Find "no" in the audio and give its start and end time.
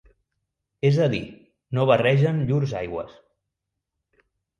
1.79-1.85